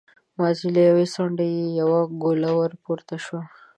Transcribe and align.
مازې 0.37 0.67
له 0.75 0.81
يوې 0.89 1.05
څنډې 1.13 1.47
يې 1.57 1.67
يوه 1.81 2.01
ګوله 2.23 2.51
ور 2.59 2.71
پورته 2.83 3.15
شوې 3.23 3.41
وه. 3.45 3.51